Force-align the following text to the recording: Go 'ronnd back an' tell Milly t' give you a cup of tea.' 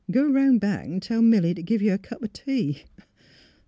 Go 0.09 0.23
'ronnd 0.25 0.59
back 0.59 0.87
an' 0.87 0.99
tell 0.99 1.21
Milly 1.21 1.53
t' 1.53 1.61
give 1.61 1.79
you 1.83 1.93
a 1.93 1.99
cup 1.99 2.23
of 2.23 2.33
tea.' 2.33 2.85